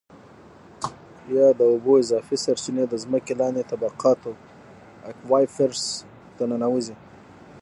یا 1.35 1.47
د 1.59 1.61
اوبو 1.71 1.91
اضافي 2.03 2.37
سرچېنې 2.45 2.85
د 2.87 2.93
ځمکې 3.03 3.33
لاندې 3.41 3.63
طبقاتو 3.71 4.31
Aquifers 5.11 5.81
ته 6.35 6.43
ننوځي. 6.51 6.95